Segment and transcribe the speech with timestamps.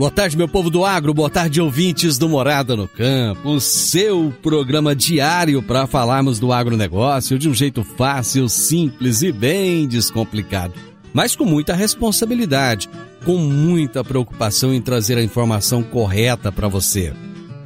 [0.00, 4.32] Boa tarde, meu povo do agro, boa tarde, ouvintes do Morada no Campo, o seu
[4.40, 10.72] programa diário para falarmos do agronegócio de um jeito fácil, simples e bem descomplicado,
[11.12, 12.88] mas com muita responsabilidade,
[13.26, 17.12] com muita preocupação em trazer a informação correta para você.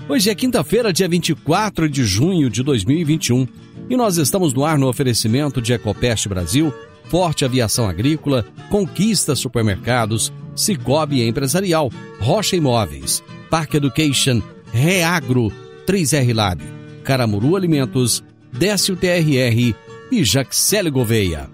[0.09, 3.47] Hoje é quinta-feira, dia 24 de junho de 2021,
[3.89, 6.75] e nós estamos no ar no oferecimento de Ecopest Brasil,
[7.09, 15.53] Forte Aviação Agrícola, Conquista Supermercados, Cicobi Empresarial, Rocha Imóveis, Parque Education, Reagro,
[15.87, 16.63] 3R Lab,
[17.03, 19.75] Caramuru Alimentos, Décio TRR
[20.11, 21.49] e Jaxele Gouveia.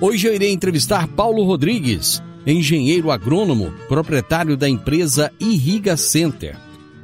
[0.00, 6.56] Hoje eu irei entrevistar Paulo Rodrigues, engenheiro agrônomo, proprietário da empresa Irriga Center.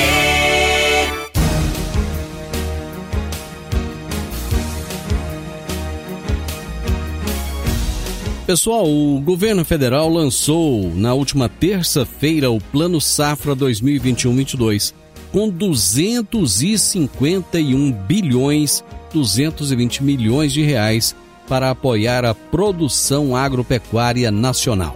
[8.48, 14.94] Pessoal, o governo federal lançou na última terça-feira o Plano Safra 2021-22
[15.34, 21.14] com 251 bilhões 220 milhões de reais
[21.50, 24.96] para apoiar a produção agropecuária nacional.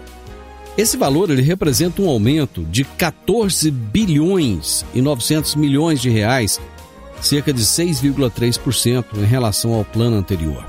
[0.78, 6.62] Esse valor ele representa um aumento de 14 bilhões e 900 milhões de reais,
[7.20, 10.66] cerca de 6,3% em relação ao plano anterior.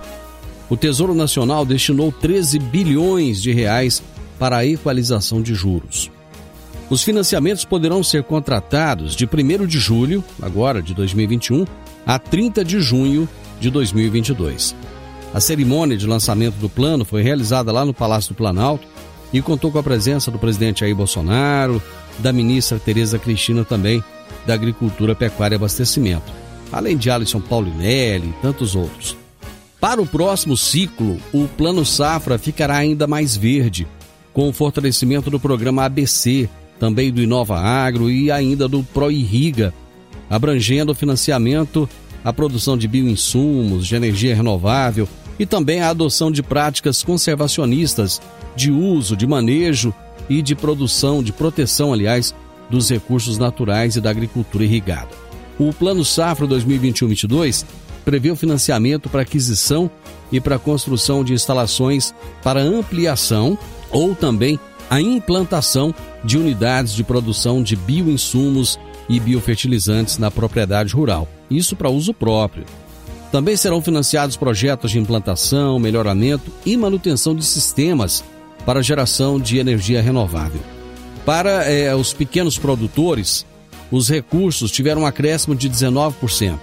[0.69, 4.03] O Tesouro Nacional destinou 13 bilhões de reais
[4.39, 6.11] para a equalização de juros.
[6.91, 11.67] Os financiamentos poderão ser contratados de 1 de julho, agora de 2021,
[12.07, 13.29] a 30 de junho
[13.59, 14.75] de 2022.
[15.35, 18.87] A cerimônia de lançamento do plano foi realizada lá no Palácio do Planalto
[19.33, 21.83] e contou com a presença do presidente Jair Bolsonaro,
[22.21, 24.03] da ministra Tereza Cristina também,
[24.47, 26.33] da Agricultura, Pecuária e Abastecimento,
[26.71, 29.17] além de Alisson Paulinelli e tantos outros.
[29.81, 33.89] Para o próximo ciclo, o Plano Safra ficará ainda mais verde,
[34.33, 36.49] com o fortalecimento do programa ABC,
[36.79, 39.75] também do Inova Agro e ainda do ProIrriga,
[40.31, 41.89] abrangendo o financiamento,
[42.25, 45.09] a produção de bioinsumos, de energia renovável
[45.39, 48.21] e também a adoção de práticas conservacionistas
[48.55, 49.93] de uso, de manejo
[50.29, 52.35] e de produção, de proteção, aliás,
[52.71, 55.11] dos recursos naturais e da agricultura irrigada.
[55.59, 57.65] O Plano Safra 2021-22
[58.05, 59.91] prevê o financiamento para aquisição
[60.31, 63.59] e para construção de instalações para ampliação
[63.91, 64.59] ou também
[64.91, 68.79] a implantação de unidades de produção de bioinsumos
[69.09, 72.65] e biofertilizantes na propriedade rural, isso para uso próprio.
[73.35, 78.23] Também serão financiados projetos de implantação, melhoramento e manutenção de sistemas
[78.65, 80.61] para geração de energia renovável.
[81.27, 83.45] Para eh, os pequenos produtores,
[83.91, 86.61] os recursos tiveram um acréscimo de 19%.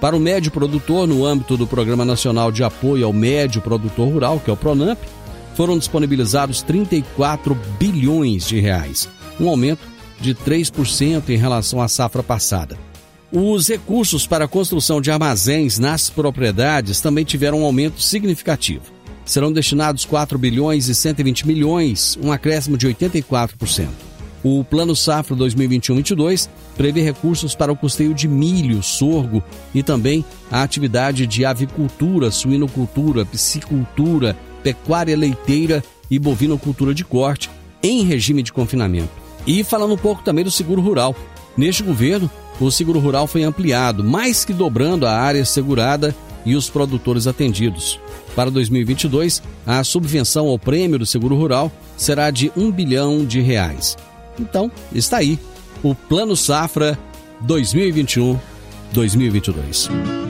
[0.00, 4.40] Para o médio produtor, no âmbito do Programa Nacional de Apoio ao Médio Produtor Rural,
[4.42, 4.98] que é o PRONAMP,
[5.54, 9.06] foram disponibilizados 34 bilhões de reais,
[9.38, 9.86] um aumento
[10.18, 12.89] de 3% em relação à safra passada.
[13.32, 18.82] Os recursos para a construção de armazéns nas propriedades também tiveram um aumento significativo.
[19.24, 23.86] Serão destinados 4 bilhões e 120 milhões, um acréscimo de 84%.
[24.42, 30.64] O Plano Safra 2021-22 prevê recursos para o custeio de milho, sorgo e também a
[30.64, 37.48] atividade de avicultura, suinocultura, piscicultura, pecuária leiteira e bovinocultura de corte
[37.80, 39.10] em regime de confinamento.
[39.46, 41.14] E falando um pouco também do seguro rural.
[41.56, 42.30] Neste governo,
[42.60, 46.14] o seguro rural foi ampliado, mais que dobrando a área segurada
[46.44, 47.98] e os produtores atendidos.
[48.34, 53.96] Para 2022, a subvenção ao prêmio do seguro rural será de um bilhão de reais.
[54.38, 55.38] Então, está aí
[55.82, 56.98] o Plano Safra
[57.46, 60.29] 2021-2022.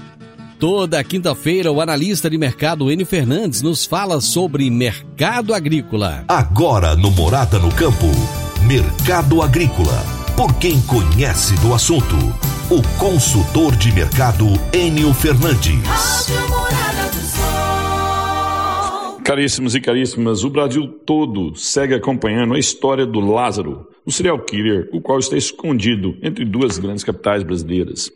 [0.61, 6.23] Toda quinta-feira, o analista de mercado Enio Fernandes nos fala sobre mercado agrícola.
[6.27, 8.05] Agora no Morada no Campo,
[8.67, 10.05] Mercado Agrícola.
[10.37, 12.15] Por quem conhece do assunto,
[12.69, 15.81] o consultor de mercado Enio Fernandes.
[15.83, 19.21] Rádio Morada do Sol.
[19.23, 24.87] Caríssimos e caríssimas, o Brasil todo segue acompanhando a história do Lázaro, o serial killer,
[24.93, 28.11] o qual está escondido entre duas grandes capitais brasileiras.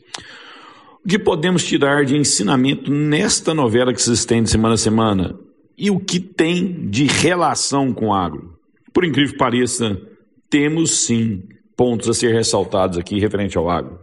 [1.07, 5.39] Que podemos tirar de ensinamento nesta novela que se estende semana a semana?
[5.77, 8.57] E o que tem de relação com o agro?
[8.91, 10.01] Por incrível que pareça,
[10.49, 11.43] temos sim
[11.75, 13.99] pontos a ser ressaltados aqui referente ao agro.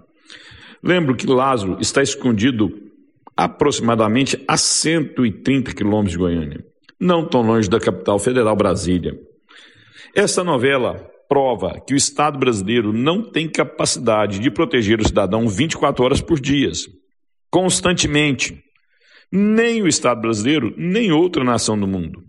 [0.80, 2.70] Lembro que Lázaro está escondido
[3.36, 6.64] aproximadamente a 130 quilômetros de Goiânia,
[7.00, 9.18] não tão longe da capital federal Brasília.
[10.14, 16.04] Essa novela prova que o Estado brasileiro não tem capacidade de proteger o cidadão 24
[16.04, 16.70] horas por dia,
[17.50, 18.62] constantemente.
[19.32, 22.22] Nem o Estado brasileiro, nem outra nação do mundo.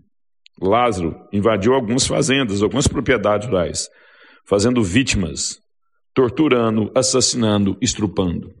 [0.58, 3.90] Lázaro invadiu algumas fazendas, algumas propriedades rurais,
[4.46, 5.58] fazendo vítimas,
[6.14, 8.54] torturando, assassinando, estrupando.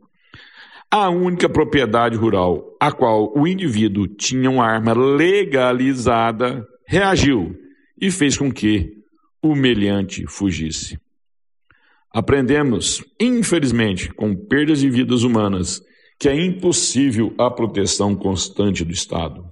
[0.90, 7.56] A única propriedade rural a qual o indivíduo tinha uma arma legalizada reagiu
[7.98, 9.03] e fez com que
[9.44, 10.98] o meliante fugisse.
[12.10, 15.82] Aprendemos, infelizmente, com perdas de vidas humanas,
[16.18, 19.44] que é impossível a proteção constante do Estado.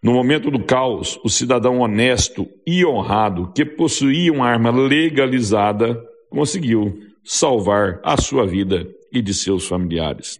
[0.00, 6.00] No momento do caos, o cidadão honesto e honrado que possuía uma arma legalizada
[6.30, 10.38] conseguiu salvar a sua vida e de seus familiares.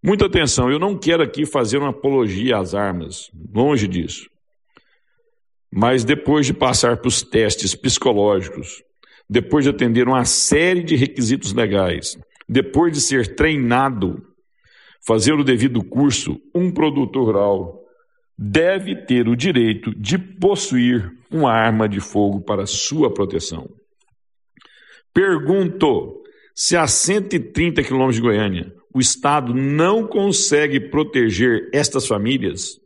[0.00, 4.30] Muita atenção, eu não quero aqui fazer uma apologia às armas, longe disso.
[5.70, 8.82] Mas depois de passar pelos testes psicológicos,
[9.28, 14.22] depois de atender uma série de requisitos legais, depois de ser treinado,
[15.06, 17.78] fazer o devido curso, um produtor rural
[18.38, 23.68] deve ter o direito de possuir uma arma de fogo para sua proteção.
[25.12, 26.22] Pergunto:
[26.54, 32.80] se a 130 quilômetros de Goiânia o Estado não consegue proteger estas famílias,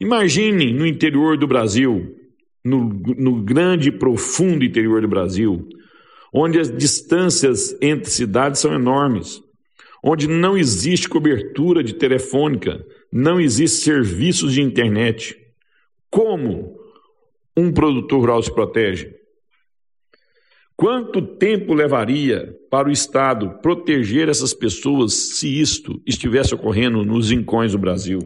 [0.00, 2.16] imaginem no interior do Brasil,
[2.64, 5.68] no, no grande e profundo interior do Brasil,
[6.32, 9.42] onde as distâncias entre cidades são enormes,
[10.02, 15.36] onde não existe cobertura de telefônica, não existe serviços de internet.
[16.10, 16.76] Como
[17.56, 19.14] um produtor rural se protege?
[20.74, 27.72] Quanto tempo levaria para o Estado proteger essas pessoas se isto estivesse ocorrendo nos rincões
[27.72, 28.18] do Brasil?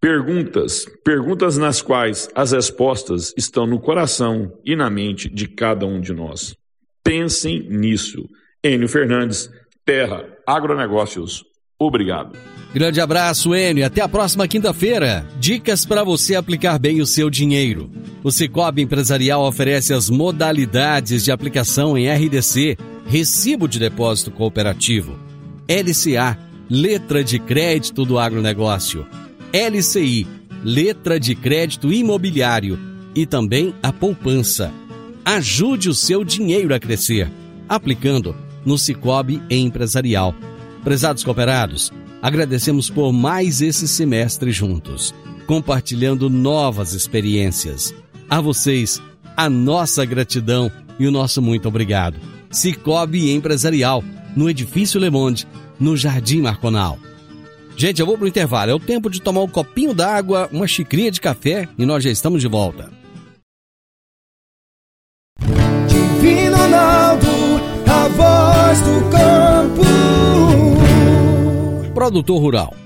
[0.00, 6.00] Perguntas, perguntas nas quais as respostas estão no coração e na mente de cada um
[6.00, 6.54] de nós.
[7.02, 8.28] Pensem nisso.
[8.62, 9.50] Enio Fernandes,
[9.84, 11.44] Terra, Agronegócios,
[11.78, 12.36] Obrigado.
[12.72, 15.26] Grande abraço, Enio, até a próxima quinta-feira.
[15.38, 17.90] Dicas para você aplicar bem o seu dinheiro.
[18.22, 22.76] O Cicobi Empresarial oferece as modalidades de aplicação em RDC,
[23.06, 25.18] Recibo de Depósito Cooperativo,
[25.68, 26.38] LCA,
[26.68, 29.06] Letra de Crédito do Agronegócio,
[29.52, 30.26] LCI,
[30.62, 32.78] Letra de Crédito Imobiliário
[33.14, 34.72] e também a poupança.
[35.24, 37.30] Ajude o seu dinheiro a crescer,
[37.68, 40.34] aplicando no Cicobi Empresarial.
[40.84, 45.14] Prezados cooperados, agradecemos por mais esse semestre juntos,
[45.46, 47.94] compartilhando novas experiências.
[48.28, 49.00] A vocês,
[49.36, 52.18] a nossa gratidão e o nosso muito obrigado.
[52.50, 54.02] Cicobi Empresarial,
[54.34, 55.46] no Edifício Le Monde,
[55.78, 56.98] no Jardim Marconal.
[57.76, 58.70] Gente, eu vou pro intervalo.
[58.70, 62.10] É o tempo de tomar um copinho d'água, uma xicrinha de café e nós já
[62.10, 62.90] estamos de volta.
[65.86, 67.26] Divino Ronaldo,
[67.86, 69.82] a voz do campo.
[71.94, 72.85] Produtor Rural.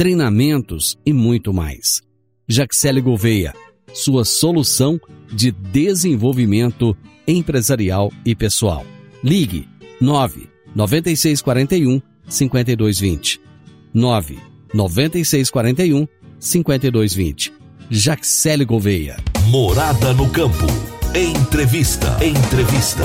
[0.00, 2.00] treinamentos e muito mais.
[2.48, 3.52] Jaxele Gouveia,
[3.92, 4.98] sua solução
[5.30, 6.96] de desenvolvimento
[7.28, 8.86] empresarial e pessoal.
[9.22, 9.68] Ligue
[10.00, 13.42] 9 9641 5220.
[13.92, 14.38] 9
[14.72, 17.52] 9641 5220.
[17.90, 19.18] Jaxele Gouveia.
[19.48, 20.64] Morada no campo.
[21.14, 22.16] Entrevista.
[22.24, 23.04] Entrevista.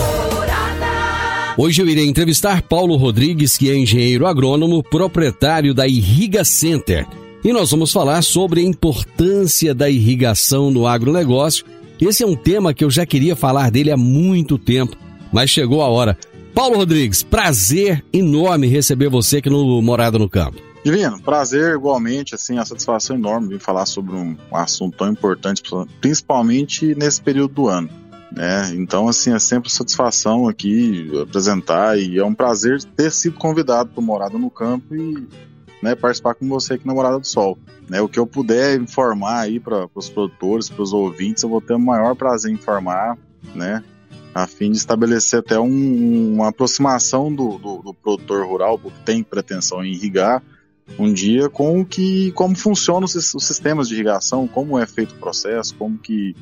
[1.57, 7.07] Hoje eu irei entrevistar Paulo Rodrigues, que é engenheiro agrônomo, proprietário da Irriga Center.
[7.45, 11.65] E nós vamos falar sobre a importância da irrigação no agronegócio.
[11.99, 14.97] Esse é um tema que eu já queria falar dele há muito tempo,
[15.31, 16.17] mas chegou a hora.
[16.53, 20.61] Paulo Rodrigues, prazer enorme receber você aqui no Morada no Campo.
[20.83, 25.63] Divino, prazer igualmente, assim, a satisfação enorme de falar sobre um assunto tão importante,
[26.01, 27.89] principalmente nesse período do ano.
[28.35, 28.73] Né?
[28.75, 34.03] Então, assim, é sempre satisfação aqui apresentar e é um prazer ter sido convidado para
[34.03, 35.25] Morada no Campo e
[35.81, 37.57] né, participar com você aqui na Morada do Sol.
[37.89, 38.01] Né?
[38.01, 41.75] O que eu puder informar aí para os produtores, para os ouvintes, eu vou ter
[41.75, 43.17] o maior prazer em informar,
[43.53, 43.83] né?
[44.33, 49.23] A fim de estabelecer até um, uma aproximação do, do, do produtor rural que tem
[49.23, 50.43] pretensão em irrigar
[50.99, 55.15] um dia com o que como funcionam os, os sistemas de irrigação, como é feito
[55.15, 56.35] o processo, como que,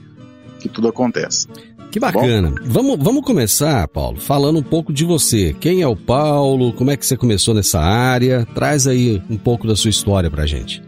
[0.59, 1.47] que tudo acontece.
[1.93, 2.55] Que bacana.
[2.63, 5.53] Vamos, vamos começar, Paulo, falando um pouco de você.
[5.53, 6.73] Quem é o Paulo?
[6.73, 8.47] Como é que você começou nessa área?
[8.55, 10.81] Traz aí um pouco da sua história pra gente.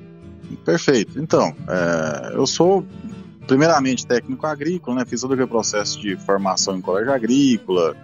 [0.66, 1.20] Perfeito.
[1.20, 2.84] Então, é, eu sou
[3.46, 5.06] primeiramente técnico agrícola, né?
[5.06, 7.96] Fiz todo aquele processo de formação em colégio agrícola,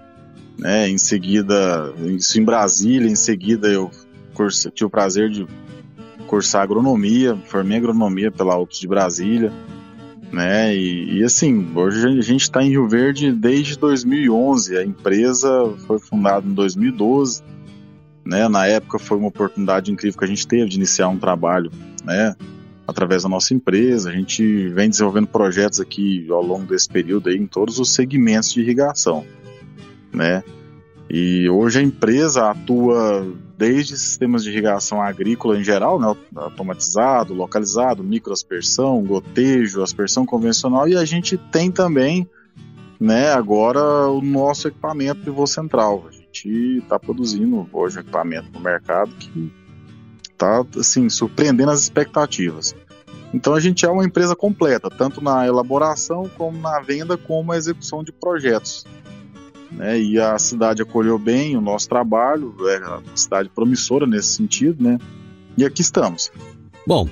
[0.60, 0.88] né?
[0.88, 3.90] Em seguida, isso em Brasília, em seguida eu
[4.36, 5.48] curso, tive o prazer de
[6.28, 9.52] cursar agronomia, formei agronomia pela Altos de Brasília
[10.32, 10.76] né?
[10.76, 14.78] E, e, assim, hoje a gente está em Rio Verde desde 2011.
[14.78, 17.44] A empresa foi fundada em 2012,
[18.26, 18.48] né?
[18.48, 21.72] Na época foi uma oportunidade incrível que a gente teve de iniciar um trabalho,
[22.06, 22.36] né?
[22.88, 27.38] Através da nossa empresa, a gente vem desenvolvendo projetos aqui ao longo desse período aí
[27.38, 29.26] em todos os segmentos de irrigação,
[30.14, 30.44] né?
[31.10, 33.28] E hoje a empresa atua
[33.62, 40.98] desde sistemas de irrigação agrícola em geral, né, automatizado, localizado, microaspersão, gotejo, aspersão convencional, e
[40.98, 42.28] a gente tem também,
[43.00, 46.08] né, agora o nosso equipamento pivô central.
[46.10, 49.54] A gente está produzindo hoje um equipamento no mercado que
[50.24, 52.76] está assim surpreendendo as expectativas.
[53.32, 57.60] Então a gente é uma empresa completa, tanto na elaboração como na venda, como na
[57.60, 58.88] execução de projetos
[59.72, 60.00] né?
[60.00, 64.98] E a cidade acolheu bem o nosso trabalho, é uma cidade promissora nesse sentido, né?
[65.58, 66.32] E aqui estamos.
[66.86, 67.08] Bom,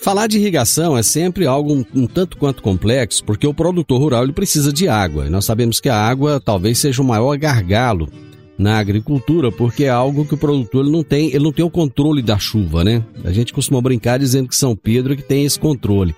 [0.00, 4.24] falar de irrigação é sempre algo um, um, tanto quanto complexo, porque o produtor rural
[4.24, 5.26] ele precisa de água.
[5.26, 8.08] E nós sabemos que a água talvez seja o maior gargalo
[8.56, 12.22] na agricultura, porque é algo que o produtor não tem, ele não tem o controle
[12.22, 13.04] da chuva, né?
[13.24, 16.14] A gente costuma brincar dizendo que São Pedro é que tem esse controle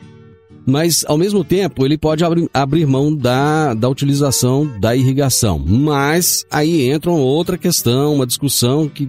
[0.66, 5.58] mas ao mesmo tempo ele pode abrir, abrir mão da, da utilização da irrigação.
[5.64, 9.08] Mas aí entra uma outra questão, uma discussão que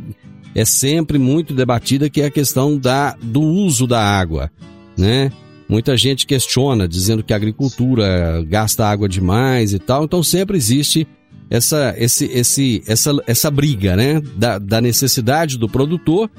[0.53, 4.51] é sempre muito debatida, que é a questão da, do uso da água,
[4.95, 5.31] né?
[5.67, 11.05] Muita gente questiona, dizendo que a agricultura gasta água demais e tal, então sempre existe
[11.49, 14.21] essa, esse, esse, essa, essa briga, né?
[14.35, 16.29] Da, da necessidade do produtor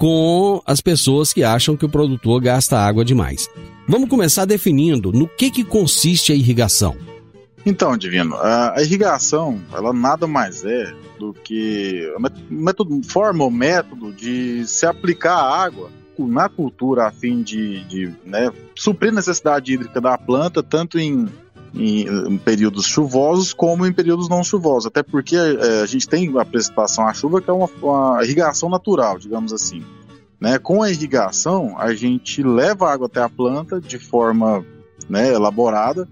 [0.00, 3.50] com as pessoas que acham que o produtor gasta água demais.
[3.86, 6.96] Vamos começar definindo no que, que consiste a irrigação.
[7.66, 12.10] Então, Divino, a, irrigação, ela nada mais é do que
[12.48, 18.14] método, forma ou método de se aplicar a água na cultura a fim de, de
[18.24, 21.28] né, suprir a necessidade hídrica da planta, tanto em,
[21.74, 24.86] em, em, períodos chuvosos como em períodos não chuvosos.
[24.86, 28.68] Até porque é, a gente tem a precipitação à chuva, que é uma, uma irrigação
[28.68, 29.82] natural, digamos assim.
[30.40, 30.58] Né?
[30.58, 34.64] Com a irrigação, a gente leva água até a planta de forma
[35.08, 36.08] né, elaborada,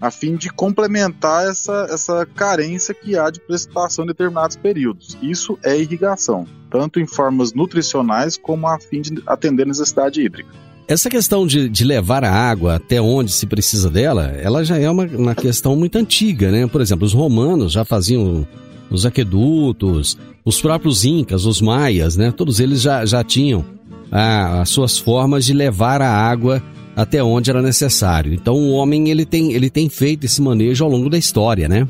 [0.00, 5.16] a fim de complementar essa, essa carência que há de precipitação em determinados períodos.
[5.22, 10.63] Isso é irrigação, tanto em formas nutricionais como a fim de atender a necessidade hídrica.
[10.86, 14.88] Essa questão de, de levar a água até onde se precisa dela, ela já é
[14.90, 16.66] uma, uma questão muito antiga, né?
[16.66, 18.46] Por exemplo, os romanos já faziam
[18.90, 22.30] os aquedutos, os próprios incas, os maias, né?
[22.30, 23.64] Todos eles já, já tinham
[24.12, 26.62] ah, as suas formas de levar a água
[26.94, 28.34] até onde era necessário.
[28.34, 31.88] Então o homem ele tem, ele tem feito esse manejo ao longo da história, né?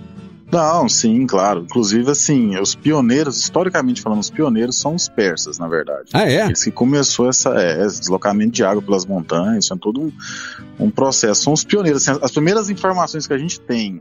[0.54, 1.62] Não, sim, claro.
[1.62, 6.11] Inclusive, assim, os pioneiros, historicamente falando, os pioneiros são os persas, na verdade.
[6.12, 6.52] Ah, é?
[6.52, 10.12] Que começou essa, é, esse deslocamento de água pelas montanhas, é todo um,
[10.78, 11.42] um processo.
[11.42, 12.08] São os pioneiros.
[12.08, 14.00] Assim, as primeiras informações que a gente tem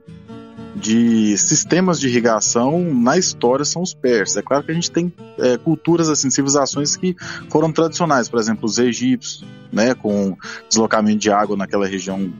[0.75, 4.37] de sistemas de irrigação na história são os persas.
[4.37, 7.15] É claro que a gente tem é, culturas, assim, civilizações que
[7.49, 10.37] foram tradicionais, por exemplo, os egípcios, né, com
[10.69, 12.31] deslocamento de água naquela região.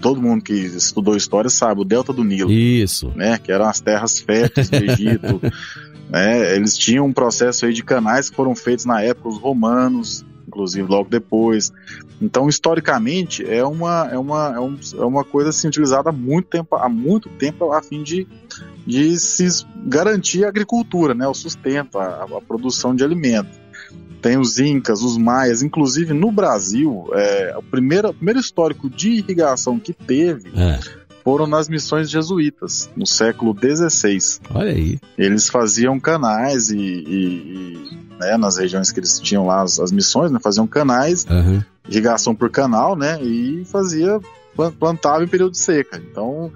[0.00, 2.50] Todo mundo que estudou história sabe, o delta do Nilo.
[2.50, 3.12] Isso.
[3.14, 5.40] Né, que eram as terras férteis do Egito.
[6.10, 10.24] né, eles tinham um processo aí de canais que foram feitos na época, os romanos,
[10.46, 11.72] inclusive logo depois.
[12.20, 16.48] Então, historicamente, é uma, é uma, é, um, é uma coisa assim, utilizada há muito
[16.48, 18.26] tempo, há muito tempo a fim de,
[18.86, 19.46] de se
[19.86, 23.63] garantir a agricultura, né, o sustento, a, a produção de alimentos.
[24.24, 29.10] Tem os incas, os maias, inclusive no Brasil, é, o, primeiro, o primeiro histórico de
[29.10, 30.80] irrigação que teve é.
[31.22, 34.40] foram nas missões jesuítas, no século XVI.
[34.54, 34.98] Olha aí.
[35.18, 39.92] Eles faziam canais e, e, e né, nas regiões que eles tinham lá as, as
[39.92, 41.62] missões, né, faziam canais, uhum.
[41.86, 44.18] irrigação por canal, né, e fazia
[44.78, 46.02] plantava em período de seca.
[46.10, 46.50] Então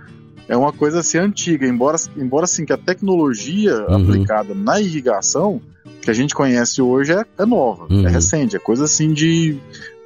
[0.48, 3.96] é uma coisa assim antiga, embora embora assim que a tecnologia uhum.
[3.96, 5.60] aplicada na irrigação
[6.00, 8.06] que a gente conhece hoje é, é nova, é uhum.
[8.06, 9.58] é recente, é coisa assim de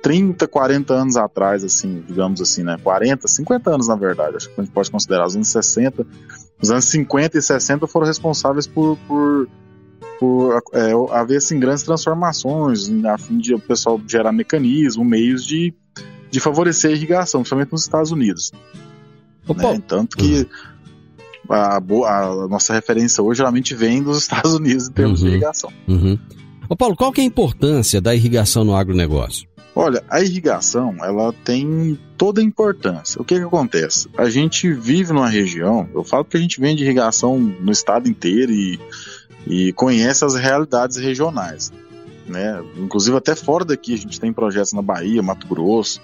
[0.03, 2.77] 30, 40 anos atrás, assim, digamos assim, né?
[2.83, 5.27] 40, 50 anos na verdade, acho que a gente pode considerar.
[5.27, 6.05] Os anos 60,
[6.61, 9.49] os anos 50 e 60 foram responsáveis por, por
[10.19, 15.75] por é, haver assim, grandes transformações a fim de o pessoal gerar mecanismos, meios de,
[16.31, 18.53] de favorecer a irrigação, principalmente nos Estados Unidos.
[19.49, 19.83] Né?
[19.87, 20.47] Tanto que
[21.49, 25.27] a, a, nossa referência hoje geralmente vem dos Estados Unidos em termos uhum.
[25.27, 25.73] de irrigação.
[25.89, 26.19] Uhum.
[26.69, 29.47] Ô Paulo, qual que é a importância da irrigação no agronegócio?
[29.75, 33.21] Olha, a irrigação, ela tem toda a importância.
[33.21, 34.07] O que que acontece?
[34.19, 38.53] A gente vive numa região, eu falo que a gente vende irrigação no estado inteiro
[38.53, 38.79] e
[39.47, 41.73] e conhece as realidades regionais.
[42.27, 42.63] Né?
[42.77, 46.01] Inclusive até fora daqui a gente tem projetos na Bahia, Mato Grosso.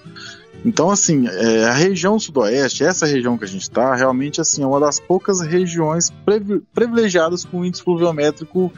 [0.64, 4.66] Então, assim, é, a região sudoeste, essa região que a gente está, realmente assim, é
[4.66, 6.12] uma das poucas regiões
[6.74, 8.72] privilegiadas com índice pluviométrico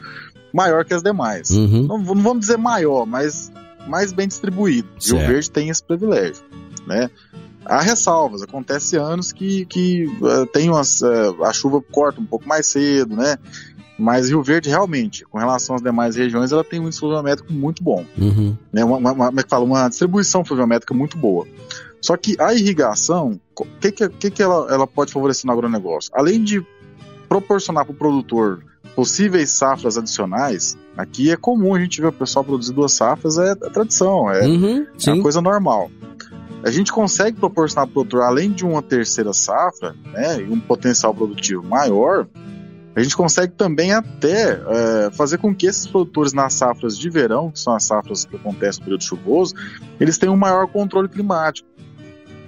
[0.53, 1.49] maior que as demais.
[1.49, 1.87] Uhum.
[1.87, 3.51] Não, não, vamos dizer maior, mas
[3.87, 4.87] mais bem distribuído.
[5.01, 6.43] Rio Verde tem esse privilégio.
[6.85, 7.09] Né?
[7.65, 12.47] Há ressalvas, acontece anos que, que uh, tem umas, uh, a chuva corta um pouco
[12.47, 13.37] mais cedo, né?
[14.01, 17.83] Mas Rio Verde, realmente, com relação às demais regiões, ela tem um índice fluviométrico muito
[17.83, 18.03] bom.
[18.17, 18.57] Uhum.
[18.73, 18.83] Né?
[18.83, 21.47] Uma, uma, uma, é fala, uma distribuição fluviométrica muito boa.
[22.01, 26.11] Só que a irrigação, o que, que, que, que ela, ela pode favorecer no agronegócio?
[26.15, 26.65] Além de
[27.29, 28.63] proporcionar para o produtor
[28.95, 33.51] possíveis safras adicionais, aqui é comum a gente ver o pessoal produzir duas safras, é,
[33.51, 35.91] é tradição, é, uhum, é uma coisa normal.
[36.63, 40.59] A gente consegue proporcionar para o produtor, além de uma terceira safra, né, e um
[40.59, 42.27] potencial produtivo maior,
[42.95, 47.49] a gente consegue também até é, fazer com que esses produtores nas safras de verão,
[47.49, 49.55] que são as safras que acontecem no período chuvoso,
[49.99, 51.67] eles tenham um maior controle climático.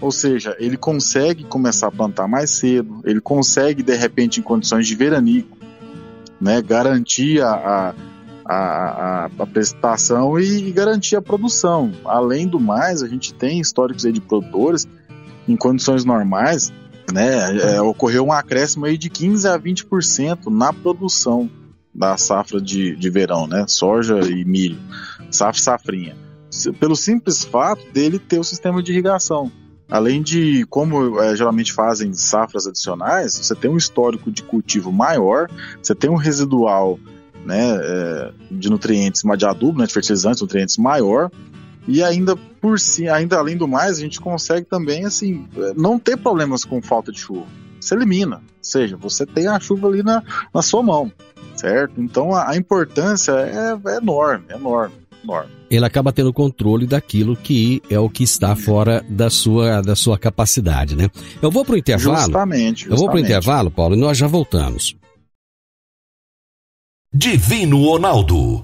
[0.02, 4.86] Ou seja, ele consegue começar a plantar mais cedo, ele consegue, de repente, em condições
[4.86, 5.58] de veranico,
[6.42, 7.96] né, garantir a, a,
[8.46, 11.90] a, a precipitação e, e, garantir a produção.
[12.04, 14.86] Além do mais, a gente tem históricos de produtores
[15.48, 16.70] em condições normais
[17.12, 21.50] né, é, ocorreu um acréscimo aí de 15 a 20% na produção
[21.94, 24.80] da safra de, de verão, né, soja e milho,
[25.30, 26.16] safra safrinha,
[26.80, 29.52] pelo simples fato dele ter o sistema de irrigação.
[29.90, 35.48] Além de, como é, geralmente fazem safras adicionais, você tem um histórico de cultivo maior,
[35.82, 36.98] você tem um residual
[37.46, 41.30] né, é, de nutrientes, de adubo, né, de fertilizantes, nutrientes maior,
[41.88, 46.18] e ainda por si, ainda além do mais, a gente consegue também assim não ter
[46.18, 47.46] problemas com falta de chuva.
[47.80, 51.12] Você elimina, ou seja, você tem a chuva ali na, na sua mão,
[51.56, 52.02] certo?
[52.02, 55.52] Então a, a importância é, é enorme, é enorme, enorme.
[55.70, 60.18] Ele acaba tendo controle daquilo que é o que está fora da sua, da sua
[60.18, 61.10] capacidade, né?
[61.42, 62.18] Eu vou para o intervalo.
[62.18, 62.92] Justamente, justamente.
[62.92, 64.96] Eu vou para o intervalo, Paulo, e nós já voltamos.
[67.12, 68.64] Divino Ronaldo,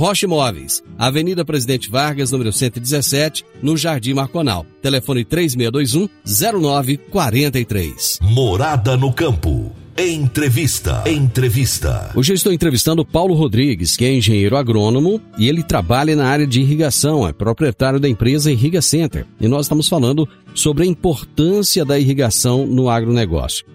[0.00, 4.64] Rocha Imóveis, Avenida Presidente Vargas, número 117, no Jardim Marconal.
[4.80, 8.22] Telefone 3621-0943.
[8.22, 9.70] Morada no campo.
[9.98, 11.04] Entrevista.
[11.06, 12.12] Entrevista.
[12.16, 16.46] Hoje eu estou entrevistando Paulo Rodrigues, que é engenheiro agrônomo e ele trabalha na área
[16.46, 19.26] de irrigação, é proprietário da empresa Irriga Center.
[19.38, 23.66] E nós estamos falando sobre a importância da irrigação no agronegócio.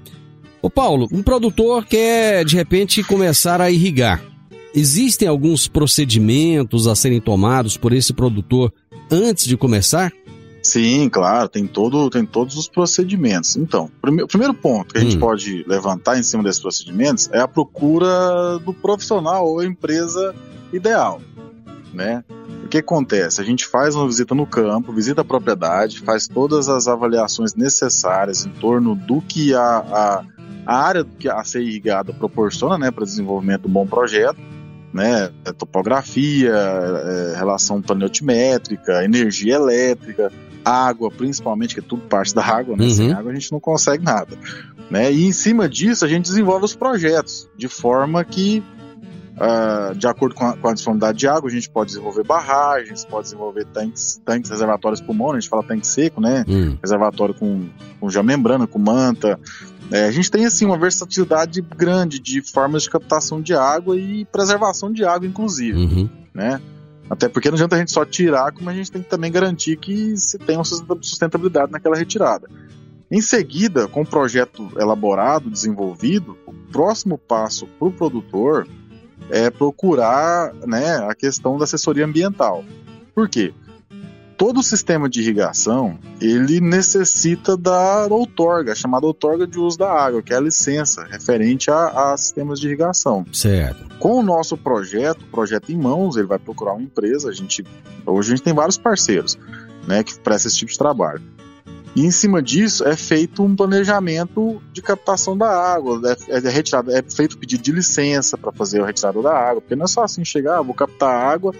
[0.60, 4.34] Ô Paulo, um produtor quer de repente começar a irrigar.
[4.76, 8.74] Existem alguns procedimentos a serem tomados por esse produtor
[9.10, 10.12] antes de começar?
[10.62, 13.56] Sim, claro, tem, todo, tem todos os procedimentos.
[13.56, 15.20] Então, o primeiro ponto que a gente Hum.
[15.20, 20.36] pode levantar em cima desses procedimentos é a procura do profissional ou empresa
[20.74, 21.22] ideal,
[21.94, 22.24] né?
[22.64, 23.40] O que acontece?
[23.40, 28.46] A gente faz uma visita no campo, visita a propriedade, faz todas as avaliações necessárias
[28.46, 30.26] em torno do que a, a,
[30.66, 34.42] a área que a ser irrigada proporciona, né, para o desenvolvimento de um bom projeto,
[34.96, 40.32] né, topografia, é, relação planetimétrica, energia elétrica,
[40.64, 42.86] água, principalmente, que é tudo parte da água, né?
[42.86, 42.90] Uhum.
[42.92, 44.38] Sem água a gente não consegue nada.
[44.90, 45.12] Né?
[45.12, 48.64] E em cima disso a gente desenvolve os projetos, de forma que,
[49.38, 53.04] ah, de acordo com a, com a disponibilidade de água, a gente pode desenvolver barragens,
[53.04, 56.46] pode desenvolver tanques, tanques reservatórios pulmônicos, a gente fala tanque seco, né?
[56.48, 57.68] Hum, Reservatório com,
[58.00, 59.38] com geomembrana, com manta.
[59.92, 64.26] É, a gente tem assim uma versatilidade grande de formas de captação de água e
[64.26, 66.10] preservação de água, inclusive uhum.
[66.34, 66.60] né?
[67.10, 69.78] Até porque não adianta a gente só tirar, como a gente tem que também garantir
[69.78, 72.50] que se tem uma sustentabilidade naquela retirada.
[73.12, 78.68] Em seguida, com o projeto elaborado, desenvolvido, o próximo passo para o produtor
[79.30, 82.66] é procurar né, a questão da assessoria ambiental.
[83.14, 83.54] Por quê?
[84.38, 90.22] Todo sistema de irrigação ele necessita da outorga, a chamada outorga de uso da água,
[90.22, 93.26] que é a licença referente a, a sistemas de irrigação.
[93.32, 93.86] Certo.
[93.98, 97.30] Com o nosso projeto, projeto em mãos, ele vai procurar uma empresa.
[97.30, 97.64] A gente,
[98.06, 99.38] hoje a gente tem vários parceiros
[99.88, 101.22] né, que prestam esse tipo de trabalho.
[101.96, 106.92] E em cima disso é feito um planejamento de captação da água, é, é, retirado,
[106.92, 110.04] é feito pedido de licença para fazer a retirada da água, porque não é só
[110.04, 111.54] assim chegar, ah, vou captar água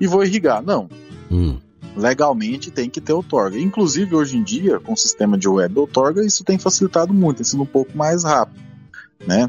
[0.00, 0.62] e vou irrigar.
[0.62, 0.88] Não.
[1.30, 1.58] Hum,
[1.96, 3.58] Legalmente tem que ter outorga.
[3.58, 7.44] Inclusive, hoje em dia, com o sistema de web outorga, isso tem facilitado muito, tem
[7.44, 8.62] sido um pouco mais rápido.
[9.26, 9.48] Né?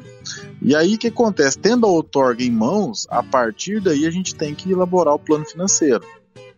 [0.61, 1.57] E aí o que acontece?
[1.57, 5.45] Tendo a outorga em mãos, a partir daí a gente tem que elaborar o plano
[5.45, 6.03] financeiro.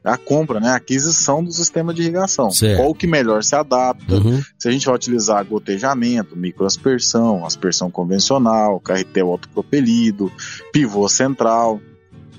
[0.04, 0.70] A compra, né?
[0.70, 2.52] a aquisição do sistema de irrigação.
[2.52, 2.78] Certo.
[2.78, 4.42] Qual que melhor se adapta, uhum.
[4.58, 10.32] se a gente vai utilizar gotejamento, microaspersão, aspersão convencional, carretel autopropelido,
[10.72, 11.82] pivô central.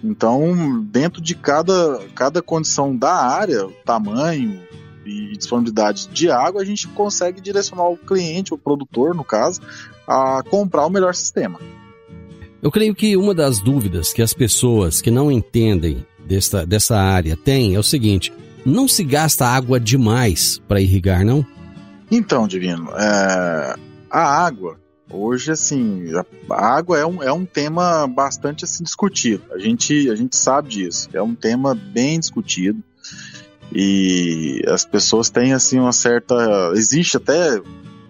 [0.03, 4.61] Então, dentro de cada, cada condição da área, tamanho
[5.05, 9.61] e disponibilidade de água, a gente consegue direcionar o cliente, o produtor, no caso,
[10.07, 11.59] a comprar o melhor sistema.
[12.63, 17.37] Eu creio que uma das dúvidas que as pessoas que não entendem dessa, dessa área
[17.37, 18.33] têm é o seguinte:
[18.65, 21.47] não se gasta água demais para irrigar, não?
[22.11, 23.77] Então, Divino, é,
[24.11, 24.79] a água,
[25.11, 26.05] hoje, assim,
[26.51, 29.43] a, água é um, é um tema bastante assim, discutido.
[29.53, 31.09] A gente, a gente sabe disso.
[31.13, 32.83] É um tema bem discutido.
[33.73, 36.73] E as pessoas têm, assim, uma certa.
[36.75, 37.61] Existe até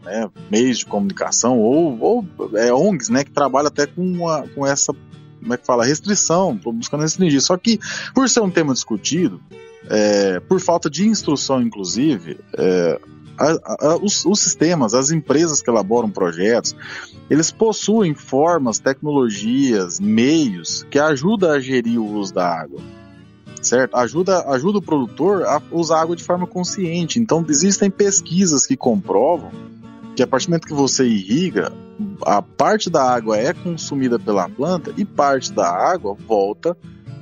[0.05, 4.67] né, meios de comunicação ou, ou é, ONGs, né, que trabalham até com, uma, com
[4.67, 4.95] essa,
[5.41, 7.43] como é que fala, restrição, buscando restringir.
[7.43, 7.79] Só que,
[8.15, 9.41] por ser um tema discutido,
[9.91, 13.01] é, por falta de instrução, inclusive, é,
[13.39, 16.75] a, a, os, os, sistemas, as empresas que elaboram projetos,
[17.31, 22.81] eles possuem formas, tecnologias, meios que ajudam a gerir o uso da água.
[23.63, 23.97] Certo?
[23.97, 27.19] Ajuda, ajuda o produtor a usar água de forma consciente.
[27.19, 29.51] Então, existem pesquisas que comprovam
[30.15, 31.73] que a partir do momento que você irriga,
[32.23, 36.77] a parte da água é consumida pela planta e parte da água volta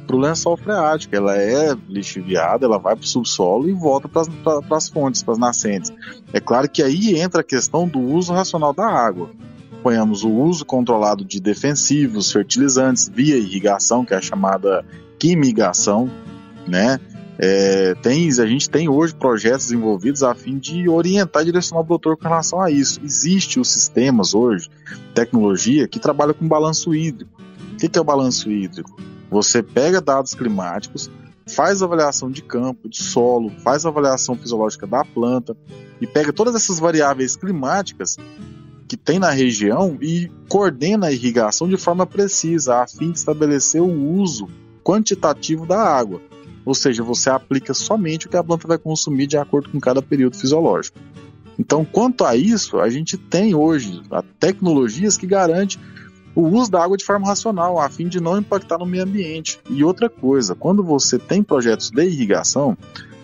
[0.07, 1.15] para o lençol freático.
[1.15, 5.39] Ela é lixiviada, ela vai para o subsolo e volta para as fontes, para as
[5.39, 5.93] nascentes.
[6.33, 9.31] É claro que aí entra a questão do uso racional da água.
[9.79, 14.85] Apoiamos o uso controlado de defensivos, fertilizantes, via irrigação, que é a chamada
[15.19, 16.11] quimigação,
[16.67, 16.99] né?
[17.39, 21.85] É, tem, a gente tem hoje projetos desenvolvidos a fim de orientar e direcionar o
[21.85, 22.99] produtor com relação a isso.
[23.05, 24.71] Existem os sistemas hoje,
[25.15, 27.31] tecnologia, que trabalha com balanço hídrico.
[27.75, 28.99] O que é o balanço hídrico?
[29.31, 31.11] Você pega dados climáticos,
[31.47, 35.57] faz avaliação de campo, de solo, faz avaliação fisiológica da planta
[36.01, 38.17] e pega todas essas variáveis climáticas
[38.89, 43.83] que tem na região e coordena a irrigação de forma precisa, a fim de estabelecer
[43.83, 44.49] o uso
[44.85, 46.21] quantitativo da água.
[46.65, 50.03] Ou seja, você aplica somente o que a planta vai consumir de acordo com cada
[50.03, 50.99] período fisiológico.
[51.59, 54.03] Então, quanto a isso, a gente tem hoje
[54.39, 55.81] tecnologias que garantem
[56.37, 59.59] o uso da água de forma racional, a fim de não impactar no meio ambiente.
[59.71, 62.77] E outra coisa, quando você tem projetos de irrigação,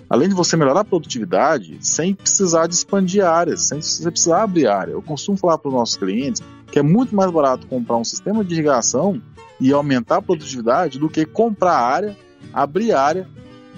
[0.09, 4.67] além de você melhorar a produtividade, sem precisar de expandir áreas, sem você precisar abrir
[4.67, 4.93] área.
[4.93, 8.43] Eu costumo falar para os nossos clientes que é muito mais barato comprar um sistema
[8.43, 9.21] de irrigação
[9.61, 12.17] e aumentar a produtividade do que comprar área,
[12.53, 13.29] abrir área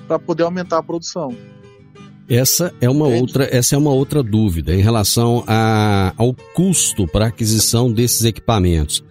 [0.06, 1.34] para poder aumentar a produção.
[2.28, 7.26] Essa é uma outra, essa é uma outra dúvida em relação a, ao custo para
[7.26, 9.04] aquisição desses equipamentos.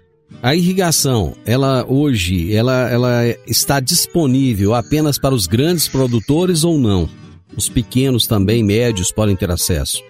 [0.43, 7.09] A irrigação, ela hoje, ela, ela está disponível apenas para os grandes produtores ou não?
[7.55, 10.03] Os pequenos também, médios, podem ter acesso?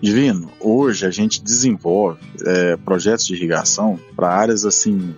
[0.00, 5.14] Divino, hoje a gente desenvolve é, projetos de irrigação para áreas assim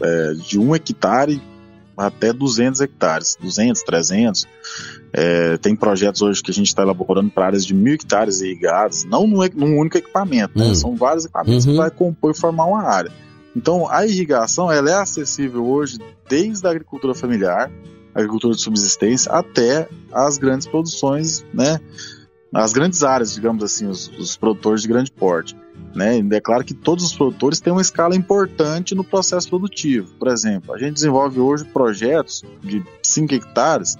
[0.00, 1.42] é, de um hectare
[1.96, 4.46] até 200 hectares, 200, 300.
[5.12, 9.02] É, tem projetos hoje que a gente está elaborando para áreas de mil hectares irrigados,
[9.02, 10.66] não num, num único equipamento, né?
[10.66, 10.74] hum.
[10.76, 11.72] são vários equipamentos uhum.
[11.72, 13.10] que vai compor e formar uma área.
[13.54, 17.70] Então, a irrigação ela é acessível hoje desde a agricultura familiar,
[18.14, 21.80] agricultura de subsistência, até as grandes produções, né?
[22.54, 25.56] As grandes áreas, digamos assim, os, os produtores de grande porte.
[25.94, 26.18] Né?
[26.32, 30.14] É claro que todos os produtores têm uma escala importante no processo produtivo.
[30.18, 33.96] Por exemplo, a gente desenvolve hoje projetos de 5 hectares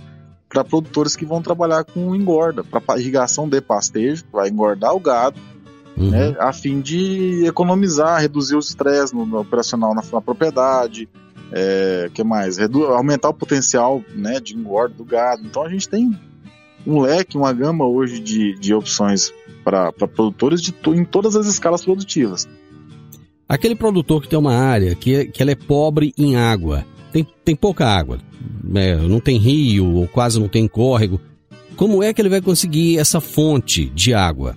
[0.48, 5.40] para produtores que vão trabalhar com engorda, para irrigação de pastejo, vai engordar o gado
[5.96, 6.10] uhum.
[6.10, 11.08] né, a fim de economizar, reduzir o estresse no, no, operacional na, na propriedade,
[11.52, 12.56] é, que mais?
[12.56, 15.42] Redu aumentar o potencial né, de engorda do gado.
[15.44, 16.10] Então a gente tem
[16.86, 21.84] um leque, uma gama hoje de, de opções para produtores de em todas as escalas
[21.84, 22.48] produtivas.
[23.48, 27.54] Aquele produtor que tem uma área que, que ela é pobre em água, tem, tem
[27.54, 28.18] pouca água,
[28.64, 31.20] né, não tem rio ou quase não tem córrego,
[31.76, 34.56] como é que ele vai conseguir essa fonte de água?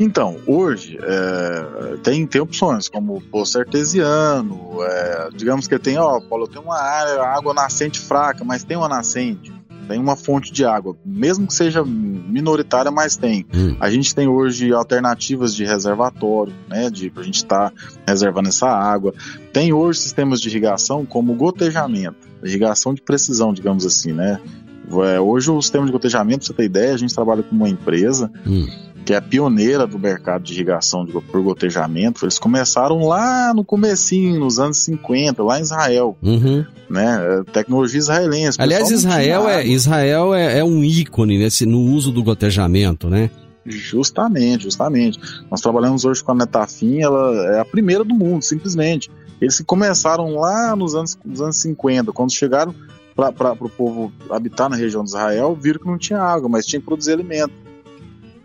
[0.00, 6.48] Então, hoje é, tem, tem opções, como poço artesiano, é, digamos que tem, ó, Paulo,
[6.48, 9.52] tem uma área, água nascente fraca, mas tem uma nascente,
[9.86, 13.44] tem uma fonte de água, mesmo que seja minoritária, mas tem.
[13.54, 13.76] Hum.
[13.78, 17.76] A gente tem hoje alternativas de reservatório, né, de a gente estar tá
[18.08, 19.12] reservando essa água.
[19.52, 24.40] Tem hoje sistemas de irrigação como gotejamento, irrigação de precisão, digamos assim, né.
[25.14, 27.68] É, hoje o sistema de gotejamento, pra você ter ideia, a gente trabalha com uma
[27.68, 28.66] empresa hum
[29.04, 33.64] que é a pioneira do mercado de irrigação de, por gotejamento, eles começaram lá no
[33.64, 36.64] comecinho, nos anos 50, lá em Israel, uhum.
[36.88, 37.18] né?
[37.20, 38.60] É, tecnologia israelense.
[38.60, 43.30] Aliás, Israel é Israel é, é, um ícone nesse no uso do gotejamento, né?
[43.64, 45.18] Justamente, justamente.
[45.50, 49.10] Nós trabalhamos hoje com a Netafim, ela é a primeira do mundo, simplesmente.
[49.40, 52.74] Eles que começaram lá nos anos, nos anos 50, quando chegaram
[53.14, 56.80] para o povo habitar na região de Israel, viram que não tinha água, mas tinha
[56.80, 57.52] que produzir alimento.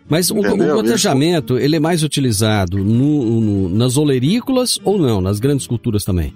[0.08, 5.20] Mas o, o gotejamento, ele é mais utilizado no, no, nas olerícolas ou não?
[5.20, 6.34] Nas grandes culturas também?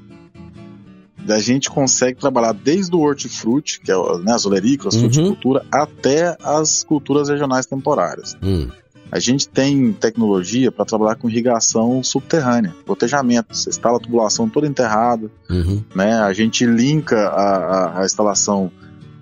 [1.28, 5.02] A gente consegue trabalhar desde o hortifruti, que é né, as olerícolas, uhum.
[5.02, 8.36] fruticultura, até as culturas regionais temporárias.
[8.42, 8.68] Uhum.
[9.12, 13.56] A gente tem tecnologia para trabalhar com irrigação subterrânea, gotejamento.
[13.56, 15.82] Você instala a tubulação toda enterrada, uhum.
[15.94, 16.14] né?
[16.20, 18.70] A gente linka a, a, a instalação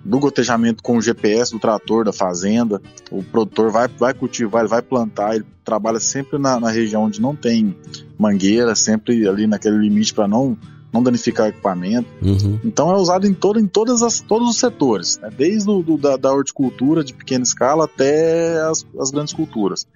[0.03, 2.81] do gotejamento com o GPS do trator da fazenda.
[3.11, 7.21] O produtor vai, vai cultivar, ele vai plantar, ele trabalha sempre na, na região onde
[7.21, 7.75] não tem
[8.17, 10.57] mangueira, sempre ali naquele limite para não
[10.91, 12.07] não danificar o equipamento.
[12.19, 12.59] Uhum.
[12.63, 15.29] Então é usado em, todo, em todas as, todos os setores, né?
[15.35, 19.87] desde o, do, da, da, horticultura de pequena escala até as, as, grandes culturas.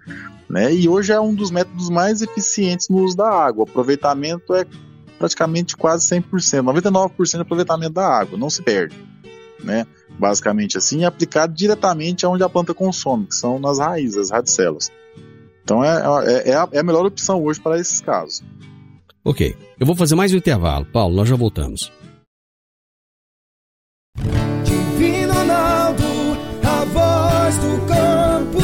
[0.47, 0.71] Né?
[0.71, 3.65] E hoje é um dos métodos mais eficientes no uso da água.
[3.65, 4.67] O aproveitamento é
[5.17, 8.95] praticamente quase 100%, 99% de aproveitamento da água, não se perde
[9.63, 9.86] né?
[10.19, 14.91] Basicamente assim, aplicado diretamente aonde a planta consome, que são nas raízes, as radicelas.
[15.63, 18.43] Então é, é, é, a, é a melhor opção hoje para esses casos.
[19.23, 20.86] Ok, eu vou fazer mais um intervalo.
[20.86, 21.91] Paulo, nós já voltamos.
[24.65, 26.04] Divino Ronaldo,
[26.62, 28.60] a voz do campo.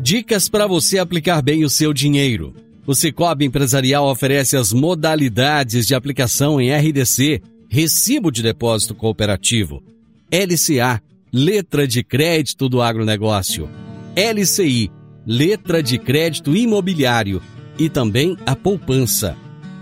[0.00, 2.54] Dicas para você aplicar bem o seu dinheiro.
[2.86, 9.80] O Cicobi Empresarial oferece as modalidades de aplicação em RDC Recibo de Depósito Cooperativo,
[10.28, 11.00] LCA,
[11.32, 13.70] Letra de Crédito do Agronegócio,
[14.16, 14.90] LCI,
[15.24, 17.40] Letra de Crédito Imobiliário
[17.78, 19.36] e também a poupança.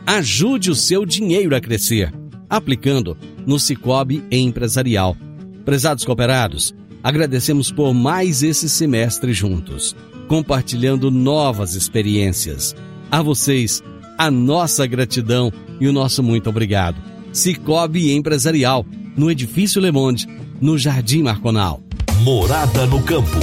[0.07, 2.13] Ajude o seu dinheiro a crescer,
[2.51, 5.17] aplicando no Cicobi Empresarial.
[5.65, 9.97] Prezados cooperados, agradecemos por mais esse semestre juntos,
[10.29, 12.77] compartilhando novas experiências.
[13.11, 13.83] A vocês,
[14.19, 17.18] a nossa gratidão e o nosso muito obrigado.
[17.33, 18.85] Cicobi Empresarial,
[19.17, 20.27] no Edifício Le Monde,
[20.61, 21.83] no Jardim Marconal.
[22.23, 23.39] Morada no campo.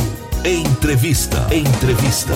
[0.46, 1.48] Entrevista.
[1.54, 2.34] Entrevista.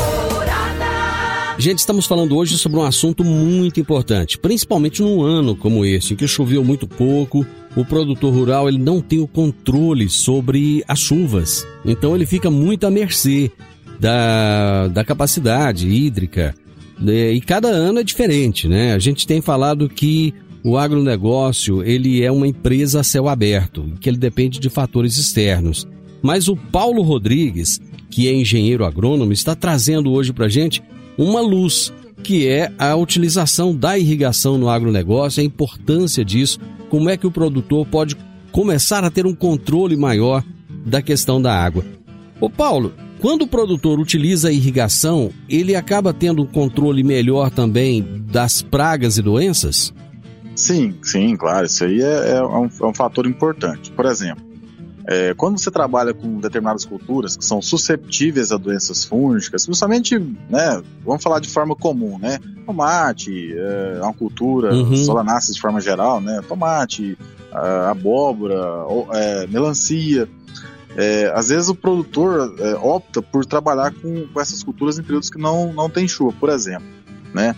[1.57, 6.15] Gente, estamos falando hoje sobre um assunto muito importante, principalmente num ano como esse, em
[6.15, 11.67] que choveu muito pouco, o produtor rural ele não tem o controle sobre as chuvas.
[11.83, 13.51] Então ele fica muito à mercê
[13.99, 16.55] da, da capacidade hídrica.
[16.97, 17.33] né?
[17.33, 18.93] E cada ano é diferente, né?
[18.93, 24.09] A gente tem falado que o agronegócio ele é uma empresa a céu aberto, que
[24.09, 25.87] ele depende de fatores externos.
[26.21, 30.83] Mas o Paulo Rodrigues, que é engenheiro agrônomo, está trazendo hoje para gente
[31.17, 31.93] uma luz,
[32.23, 37.31] que é a utilização da irrigação no agronegócio, a importância disso, como é que o
[37.31, 38.17] produtor pode
[38.51, 40.43] começar a ter um controle maior
[40.85, 41.85] da questão da água.
[42.41, 48.05] Ô Paulo, quando o produtor utiliza a irrigação, ele acaba tendo um controle melhor também
[48.31, 49.93] das pragas e doenças?
[50.59, 51.65] Sim, sim, claro.
[51.65, 53.91] Isso aí é, é um, é um fator importante.
[53.91, 54.43] Por exemplo,
[55.07, 60.19] é, quando você trabalha com determinadas culturas que são susceptíveis a doenças fúngicas, principalmente,
[60.49, 64.95] né, vamos falar de forma comum, né, tomate, é uma cultura, Uhum.
[64.97, 67.17] solanáceas de forma geral, né, tomate,
[67.89, 68.55] abóbora,
[69.13, 70.29] é, melancia,
[70.95, 75.29] é, às vezes o produtor é, opta por trabalhar com, com essas culturas em períodos
[75.29, 76.85] que não, não tem chuva, por exemplo,
[77.33, 77.55] né,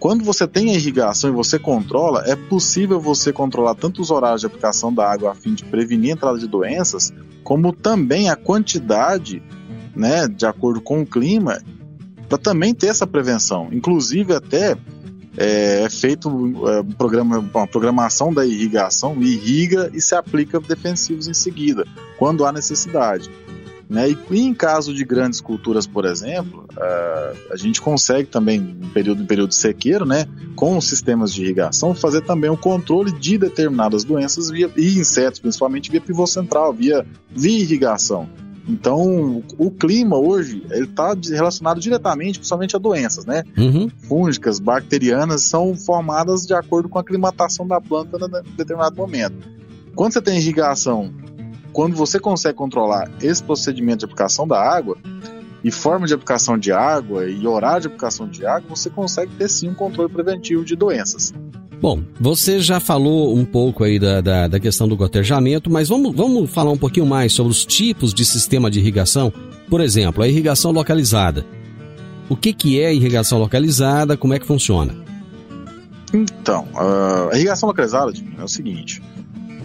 [0.00, 4.40] quando você tem a irrigação e você controla, é possível você controlar tanto os horários
[4.40, 7.12] de aplicação da água a fim de prevenir a entrada de doenças,
[7.44, 9.42] como também a quantidade,
[9.94, 11.60] né, de acordo com o clima,
[12.30, 13.68] para também ter essa prevenção.
[13.70, 14.74] Inclusive até
[15.36, 16.28] é, é feito
[16.66, 21.86] é, um programa, uma programação da irrigação, irriga e se aplica defensivos em seguida,
[22.18, 23.30] quando há necessidade.
[23.90, 24.08] Né?
[24.08, 28.88] E, e em caso de grandes culturas, por exemplo, ah, a gente consegue também, em
[28.90, 33.10] período, em período de sequeiro, né, com os sistemas de irrigação, fazer também o controle
[33.10, 38.28] de determinadas doenças via, e insetos, principalmente via pivô central, via, via irrigação.
[38.68, 43.42] Então, o clima hoje ele está relacionado diretamente, principalmente a doenças, né?
[43.58, 43.90] Uhum.
[44.06, 49.48] Fúngicas, bacterianas, são formadas de acordo com a aclimatação da planta em determinado momento.
[49.96, 51.12] Quando você tem irrigação,
[51.72, 54.96] quando você consegue controlar esse procedimento de aplicação da água,
[55.62, 59.48] e forma de aplicação de água e horário de aplicação de água, você consegue ter
[59.48, 61.32] sim um controle preventivo de doenças.
[61.80, 66.14] Bom, você já falou um pouco aí da, da, da questão do gotejamento, mas vamos,
[66.14, 69.32] vamos falar um pouquinho mais sobre os tipos de sistema de irrigação.
[69.68, 71.44] Por exemplo, a irrigação localizada.
[72.28, 74.16] O que, que é irrigação localizada?
[74.16, 74.94] Como é que funciona?
[76.12, 79.02] Então, a irrigação localizada é o seguinte: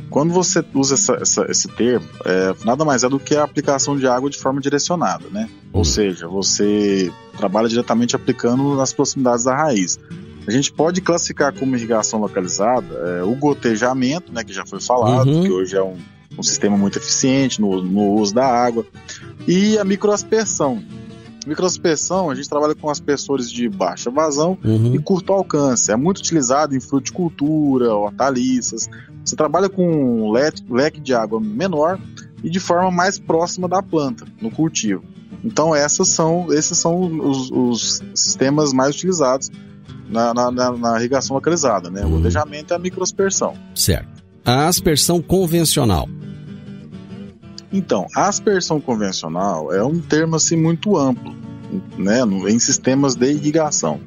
[0.10, 3.98] quando você usa essa, essa, esse termo, é, nada mais é do que a aplicação
[3.98, 5.50] de água de forma direcionada, né?
[5.74, 10.00] Ou seja, você trabalha diretamente aplicando nas proximidades da raiz.
[10.48, 15.28] A gente pode classificar como irrigação localizada é, o gotejamento, né, que já foi falado,
[15.30, 15.44] Uhum.
[15.44, 15.98] que hoje é um,
[16.38, 18.86] um sistema muito eficiente no, no uso da água,
[19.48, 20.84] e a microaspersão.
[21.46, 24.96] Microaspersão, a gente trabalha com aspersores de baixa vazão Uhum.
[24.96, 25.92] e curto alcance.
[25.92, 28.90] É muito utilizado em fruticultura, hortaliças.
[29.24, 29.86] Você trabalha com
[30.28, 32.00] um leque, de água menor
[32.44, 35.04] e de forma mais próxima da planta, no cultivo.
[35.44, 39.52] Então essas são, esses são os, os sistemas mais utilizados
[40.10, 42.02] na, na- na- na irrigação localizada, né?
[42.04, 42.18] O Uhum.
[42.18, 43.54] gotejamento e a microaspersão.
[43.74, 44.24] Certo.
[44.44, 46.08] A aspersão convencional.
[47.78, 51.34] Então, a aspersão convencional é um termo assim muito amplo,
[51.98, 54.00] né, em sistemas de irrigação.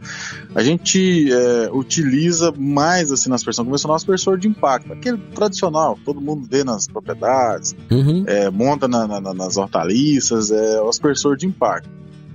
[0.55, 6.21] A gente é, utiliza mais assim na aspersão convencional aspersor de impacto, aquele tradicional, todo
[6.21, 8.25] mundo vê nas propriedades, Uhum.
[8.27, 11.91] é, monta na- na- nas hortaliças, é o aspersor de impacto.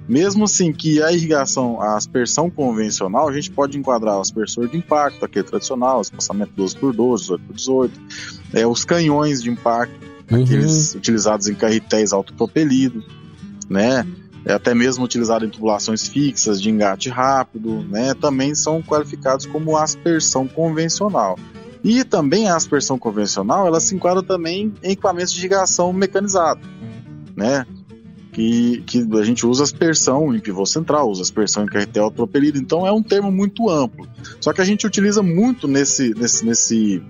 [0.07, 4.77] Mesmo assim que a irrigação, a aspersão convencional, a gente pode enquadrar o aspersor de
[4.77, 8.01] impacto, aquele tradicional, espaçamento 12 por 12, 18 por 18,
[8.53, 10.43] é, os canhões de impacto, Uhum.
[10.43, 13.05] aqueles utilizados em carretéis autopropelidos,
[13.69, 14.05] né?
[14.45, 18.13] É até mesmo utilizado em tubulações fixas de engate rápido, né?
[18.13, 21.37] Também são qualificados como aspersão convencional.
[21.83, 26.61] E também a aspersão convencional, ela se enquadra também em equipamentos de irrigação mecanizado,
[27.35, 27.65] né?
[28.33, 32.85] que, que a gente usa aspersão em pivô central, usa aspersão em carretel propelido, então
[32.85, 34.07] é um termo muito amplo.
[34.41, 37.01] Só que a gente utiliza muito nesse, nesse, nesse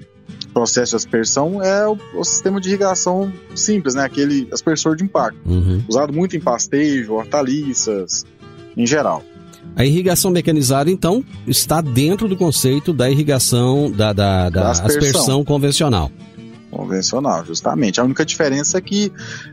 [0.53, 4.03] processo de aspersão é o, o sistema de irrigação simples, né?
[4.03, 5.83] Aquele aspersor de impacto, Uhum.
[5.87, 8.25] usado muito em pastejo, hortaliças,
[8.77, 9.23] em geral.
[9.75, 14.99] A irrigação mecanizada, então, está dentro do conceito da irrigação da, da, da Da aspersão.
[15.09, 16.11] aspersão convencional.
[16.69, 17.99] Convencional, justamente.
[17.99, 19.11] A única diferença é que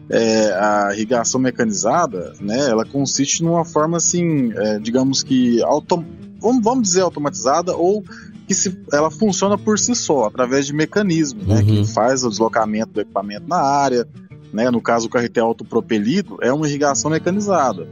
[0.09, 6.03] é, a irrigação mecanizada, né, ela consiste numa forma assim, é, digamos que autom
[6.41, 8.03] vamos, vamos dizer automatizada ou
[8.47, 11.65] que se, ela funciona por si só, através de mecanismos, né, Uhum.
[11.65, 14.07] que faz o deslocamento do equipamento na área.
[14.53, 17.87] Né, no caso, o carretel autopropelido é uma irrigação mecanizada.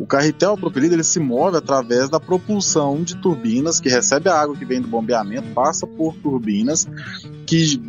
[0.00, 4.56] O carretel propelido ele se move através da propulsão de turbinas que recebe a água
[4.56, 6.88] que vem do bombeamento, passa por turbinas
[7.46, 7.80] que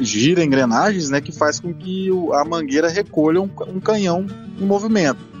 [0.00, 4.26] gira engrenagens, né, que faz com que a mangueira recolha um, um canhão
[4.60, 5.31] em movimento.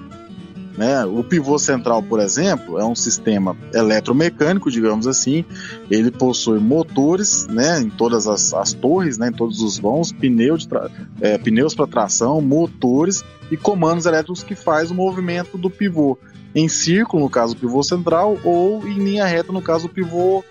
[0.76, 1.04] Né?
[1.04, 5.44] O pivô central, por exemplo, é um sistema eletromecânico, digamos assim.
[5.90, 10.56] Ele possui motores, né, em todas as, as torres, né, em todos os vãos, pneu
[10.56, 15.68] de tra- é, pneus para tração, motores e comandos elétricos que faz o movimento do
[15.68, 16.16] pivô
[16.54, 20.42] em círculo, no caso o pivô central, ou em linha reta, no caso o pivô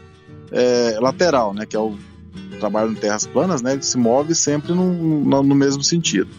[0.52, 1.96] é, lateral, né, que é o
[2.60, 6.30] trabalho em terras planas, né, ele se move sempre no, no, no mesmo sentido.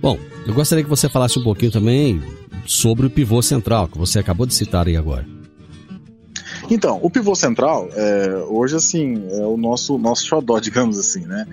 [0.00, 2.20] Bom, eu gostaria que você falasse um pouquinho também
[2.66, 5.26] sobre o pivô central, que você acabou de citar aí agora.
[6.70, 11.46] Então, o pivô central, é, hoje, assim, é o nosso, nosso xodó, digamos assim, né?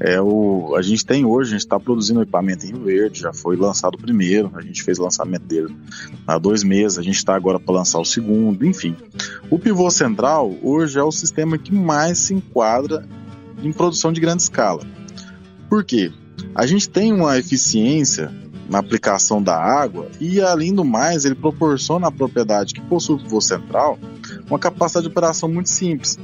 [0.00, 3.32] É o, a gente tem hoje, a gente está produzindo equipamento em Rio Verde, já
[3.32, 5.74] foi lançado o primeiro, a gente fez o lançamento dele
[6.26, 8.96] há dois meses, a gente está agora para lançar o segundo, enfim.
[9.50, 13.06] O pivô central, hoje, é o sistema que mais se enquadra
[13.62, 14.82] em produção de grande escala.
[15.68, 16.12] Por quê?
[16.54, 18.32] A gente tem uma eficiência
[18.68, 23.18] na aplicação da água e, além do mais, ele proporciona à propriedade que possui o
[23.18, 23.98] pivô central
[24.48, 26.18] uma capacidade de operação muito simples,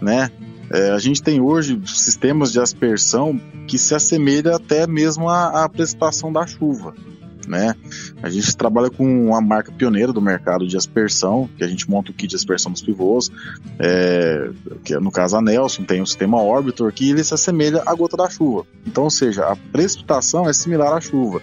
[0.00, 0.30] né?
[0.70, 5.68] É, a gente tem hoje sistemas de aspersão que se assemelha até mesmo à, à
[5.68, 6.92] precipitação da chuva,
[7.48, 7.74] né?
[8.22, 12.10] A gente trabalha com uma marca pioneira do mercado de aspersão, que a gente monta
[12.10, 13.30] o kit de aspersão dos pivôs,
[13.78, 14.50] é,
[14.84, 17.94] que é, no caso a Nelson tem o sistema Orbitor, que ele se assemelha à
[17.94, 18.66] gota da chuva.
[18.86, 21.40] Então, ou seja, a precipitação é similar à chuva.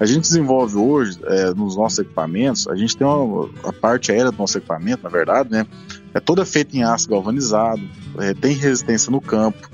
[0.00, 4.32] A gente desenvolve hoje, é, nos nossos equipamentos, a gente tem uma, a parte aérea
[4.32, 5.66] do nosso equipamento, na verdade, né?
[6.14, 7.82] É toda feita em aço galvanizado,
[8.18, 9.70] é, tem resistência no campo,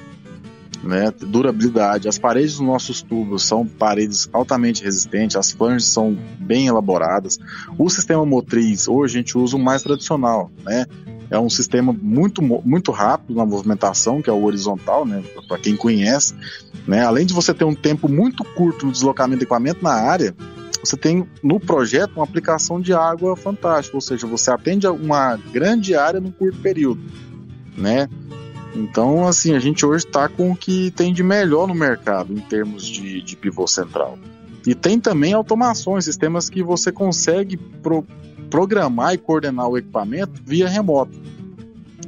[0.82, 1.12] né?
[1.20, 2.08] Durabilidade.
[2.08, 7.38] As paredes dos nossos tubos são paredes altamente resistentes, as flanges são bem elaboradas.
[7.78, 10.86] O sistema motriz, hoje a gente usa o mais tradicional, né?
[11.30, 15.22] É um sistema muito, muito rápido na movimentação, que é o horizontal, né?
[15.46, 16.34] Para quem conhece,
[16.86, 17.04] né?
[17.04, 20.34] Além de você ter um tempo muito curto no deslocamento do equipamento na área,
[20.82, 25.94] você tem no projeto uma aplicação de água fantástica, ou seja, você atende uma grande
[25.94, 27.00] área num curto período,
[27.76, 28.08] né?
[28.74, 32.40] Então, assim, a gente hoje está com o que tem de melhor no mercado em
[32.40, 34.18] termos de, de pivô central.
[34.66, 38.06] E tem também automações, sistemas que você consegue pro-
[38.50, 41.18] programar e coordenar o equipamento via remoto.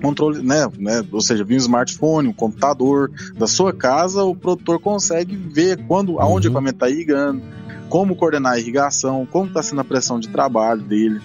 [0.03, 4.81] Controle, né, né, ou seja, via um smartphone, um computador da sua casa, o produtor
[4.81, 7.43] consegue ver quando, aonde o equipamento está irrigando,
[7.89, 11.21] como coordenar a irrigação, como está sendo a pressão de trabalho dele,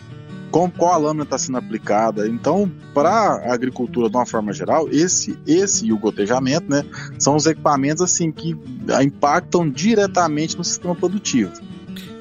[0.55, 2.29] como, qual a lâmina está sendo aplicada.
[2.29, 6.85] Então, para a agricultura de uma forma geral, esse, esse e o gotejamento, né,
[7.19, 8.55] são os equipamentos assim que
[9.03, 11.51] impactam diretamente no sistema produtivo.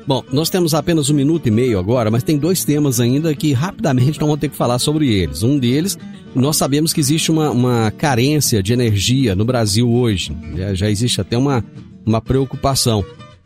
[0.04, 3.52] Bom, nós temos apenas um minuto e meio agora, mas tem dois temas ainda que
[3.52, 5.44] rapidamente nós vamos ter que falar sobre eles.
[5.44, 5.96] Um deles,
[6.34, 10.36] nós sabemos que existe uma, uma carência de energia no Brasil hoje.
[10.56, 11.64] Já, já existe até uma,
[12.04, 13.04] uma preocupação.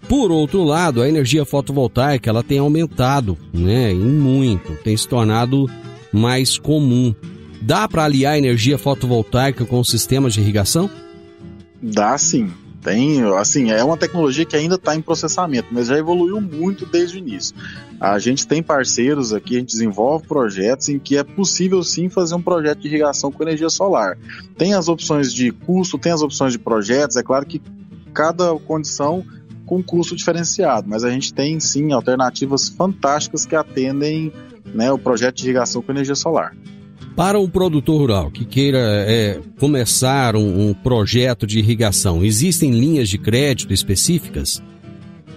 [0.08, 5.66] Por outro lado, a energia fotovoltaica ela tem aumentado, né, em muito, tem se tornado
[6.10, 7.14] mais comum.
[7.60, 10.88] Dá para aliar a energia fotovoltaica com sistemas de irrigação?
[11.82, 12.50] Dá sim.
[12.82, 17.16] Tem, assim, é uma tecnologia que ainda está em processamento, mas já evoluiu muito desde
[17.16, 17.54] o início.
[18.00, 22.34] A gente tem parceiros aqui, a gente desenvolve projetos em que é possível sim fazer
[22.36, 24.16] um projeto de irrigação com energia solar.
[24.56, 27.60] Tem as opções de custo, tem as opções de projetos, é claro que
[28.14, 29.24] cada condição
[29.68, 34.32] com custo diferenciado, mas a gente tem sim alternativas fantásticas que atendem
[34.74, 36.56] né, o projeto de irrigação com energia solar.
[37.14, 43.10] Para um produtor rural que queira é, começar um, um projeto de irrigação, existem linhas
[43.10, 44.62] de crédito específicas?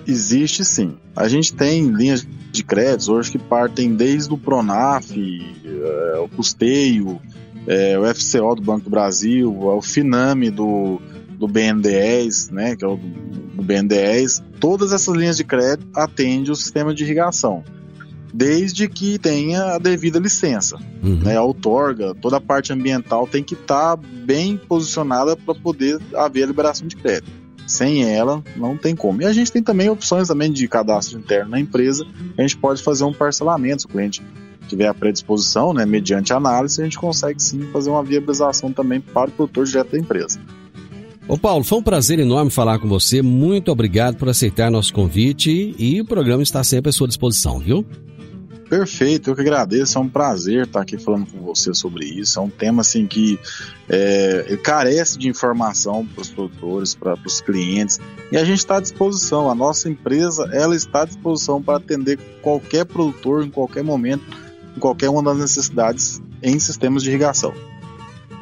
[0.08, 0.96] Existe sim.
[1.16, 7.20] A gente tem linhas de créditos hoje que partem desde o Pronaf, é, o custeio,
[7.68, 11.02] é, o FCO do Banco do Brasil, o Finame do,
[11.42, 16.56] do BNDES, né, que é o do, BNDES, todas essas linhas de crédito atendem o
[16.56, 17.64] sistema de irrigação,
[18.32, 20.78] desde que tenha a devida licença.
[21.04, 21.16] Uhum.
[21.24, 26.44] Né, a outorga, toda a parte ambiental tem que estar bem posicionada para poder haver
[26.44, 27.32] a liberação de crédito.
[27.66, 29.22] Sem ela, não tem como.
[29.22, 32.06] E a gente tem também opções também de cadastro interno na empresa.
[32.38, 34.22] A gente pode fazer um parcelamento, se o cliente
[34.68, 39.30] tiver a predisposição, né, mediante análise, a gente consegue sim fazer uma viabilização também para
[39.30, 40.40] o produtor direto da empresa.
[41.28, 43.22] Ô Paulo, foi um prazer enorme falar com você.
[43.22, 47.86] Muito obrigado por aceitar nosso convite e o programa está sempre à sua disposição, viu?
[48.72, 52.40] Perfeito, eu que agradeço, é um prazer estar aqui falando com você sobre isso.
[52.40, 53.38] É um tema assim que
[53.90, 58.00] é, carece de informação para os produtores, para os clientes,
[58.32, 59.52] e a gente está à disposição.
[59.52, 64.24] A nossa empresa ela está à disposição para atender qualquer produtor em qualquer momento,
[64.76, 67.54] em qualquer uma das necessidades em sistemas de irrigação.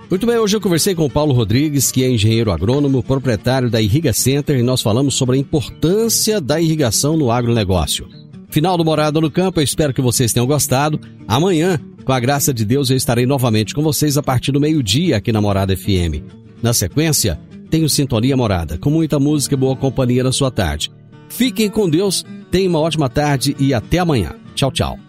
[0.09, 3.79] Muito bem, hoje eu conversei com o Paulo Rodrigues, que é engenheiro agrônomo, proprietário da
[3.79, 8.07] Irriga Center, e nós falamos sobre a importância da irrigação no agronegócio.
[8.49, 10.99] Final do Morada no Campo, eu espero que vocês tenham gostado.
[11.27, 15.17] Amanhã, com a graça de Deus, eu estarei novamente com vocês a partir do meio-dia
[15.17, 16.25] aqui na Morada FM.
[16.59, 17.39] Na sequência,
[17.69, 20.91] tenho Sintonia Morada, com muita música e boa companhia na sua tarde.
[21.29, 24.33] Fiquem com Deus, tenham uma ótima tarde e até amanhã.
[24.55, 25.08] Tchau, tchau.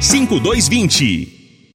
[0.00, 1.37] 5220.